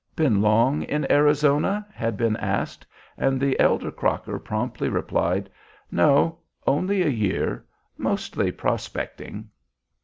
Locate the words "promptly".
4.39-4.89